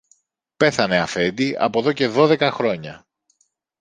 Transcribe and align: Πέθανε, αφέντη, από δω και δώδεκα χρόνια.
Πέθανε, 0.57 0.99
αφέντη, 0.99 1.55
από 1.59 1.81
δω 1.81 1.93
και 1.93 2.07
δώδεκα 2.07 2.51
χρόνια. 2.51 3.07